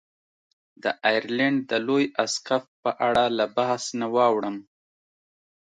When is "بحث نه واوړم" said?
3.57-4.57